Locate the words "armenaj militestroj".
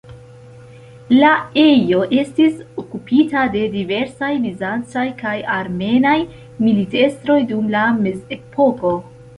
5.61-7.41